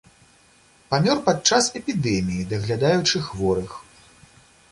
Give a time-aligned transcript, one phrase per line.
[0.93, 3.71] Памёр пад час эпідэміі, даглядаючы хворых.